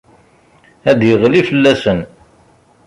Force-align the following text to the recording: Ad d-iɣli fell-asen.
Ad 0.89 0.97
d-iɣli 0.99 1.41
fell-asen. 1.49 1.99